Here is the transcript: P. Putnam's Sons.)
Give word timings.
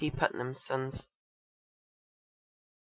P. 0.01 0.09
Putnam's 0.09 0.59
Sons.) 0.59 1.05